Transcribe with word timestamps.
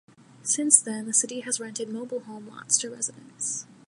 Since 0.41 0.81
then 0.81 1.05
the 1.05 1.13
city 1.13 1.41
has 1.41 1.59
rented 1.59 1.87
mobile 1.87 2.21
home 2.21 2.47
lots 2.47 2.75
to 2.79 2.89
residents. 2.89 3.67